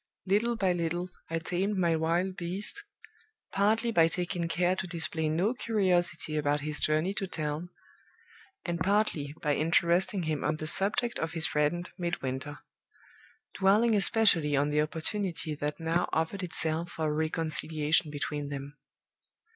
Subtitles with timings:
[0.25, 2.83] Little by little I tamed my wild beast
[3.51, 7.69] partly by taking care to display no curiosity about his journey to town,
[8.65, 12.57] and partly by interesting him on the subject of his friend Midwinter;
[13.53, 18.79] dwelling especially on the opportunity that now offered itself for a reconciliation between them.